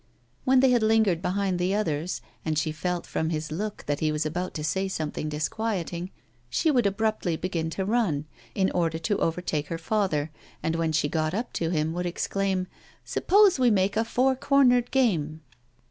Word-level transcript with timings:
When 0.45 0.61
they 0.61 0.71
had 0.71 0.81
lingered 0.81 1.21
behind 1.21 1.59
the 1.59 1.75
others, 1.75 2.21
and 2.43 2.57
she 2.57 2.71
felt 2.71 3.05
from 3.05 3.29
his 3.29 3.51
look 3.51 3.83
that 3.85 3.99
he 3.99 4.11
was 4.11 4.25
about 4.25 4.55
to 4.55 4.63
say 4.63 4.87
something 4.87 5.29
disquieting, 5.29 6.09
she 6.49 6.71
would 6.71 6.87
abruptly 6.87 7.35
begin 7.37 7.69
to 7.69 7.85
run, 7.85 8.25
in 8.55 8.71
order 8.71 8.97
to 8.97 9.19
overtake 9.19 9.67
her 9.67 9.77
father, 9.77 10.31
and, 10.63 10.75
when 10.75 10.91
she 10.91 11.07
got 11.07 11.35
up 11.35 11.53
to 11.53 11.69
him, 11.69 11.93
would 11.93 12.07
exclaim: 12.07 12.65
"Suppose 13.05 13.59
we 13.59 13.69
make 13.69 13.95
a 13.95 14.03
four 14.03 14.35
cornered 14.35 14.89
game." 14.89 15.41